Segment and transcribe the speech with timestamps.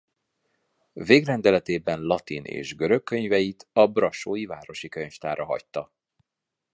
[0.93, 5.91] Végrendeletében latin és görög könyveit a brassói városi könyvtárra hagyta.